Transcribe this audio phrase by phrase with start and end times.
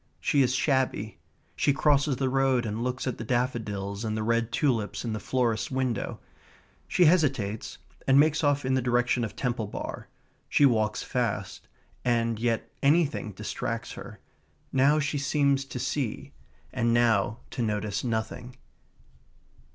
[0.19, 1.19] She is shabby.
[1.55, 5.19] She crosses the road and looks at the daffodils and the red tulips in the
[5.19, 6.19] florist's window.
[6.87, 7.77] She hesitates,
[8.07, 10.07] and makes off in the direction of Temple Bar.
[10.49, 11.67] She walks fast,
[12.03, 14.19] and yet anything distracts her.
[14.73, 16.31] Now she seems to see,
[16.73, 18.55] and now to notice nothing.